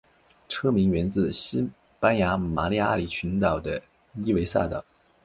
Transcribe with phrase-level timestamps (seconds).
[0.49, 1.69] 车名源自西
[1.99, 3.79] 班牙巴利阿里群岛的
[4.25, 4.83] 伊维萨岛。